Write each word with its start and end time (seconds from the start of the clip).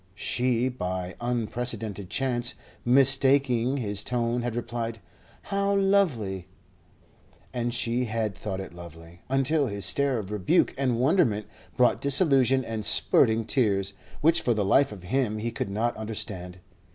She, 0.15 0.67
by 0.67 1.15
unprecedented 1.21 2.09
chance, 2.09 2.55
mistaking 2.83 3.77
his 3.77 4.03
tone, 4.03 4.41
had 4.41 4.55
replied: 4.55 4.97
"How 5.43 5.75
lovely!" 5.75 6.47
And 7.53 7.71
she 7.71 8.05
had 8.05 8.35
thought 8.35 8.59
it 8.59 8.73
lovely, 8.73 9.21
until 9.29 9.67
his 9.67 9.85
stare 9.85 10.17
of 10.17 10.31
rebuke 10.31 10.73
and 10.75 10.99
wonderment 10.99 11.45
brought 11.77 12.01
disillusion 12.01 12.65
and 12.65 12.83
spurting 12.83 13.45
tears, 13.45 13.93
which 14.21 14.41
for 14.41 14.55
the 14.55 14.65
life 14.65 14.91
of 14.91 15.03
him 15.03 15.37
he 15.37 15.51
could 15.51 15.69
not 15.69 15.95
understand. 15.95 16.61